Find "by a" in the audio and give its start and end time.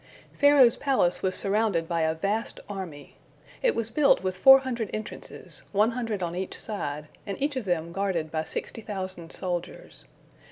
1.87-2.15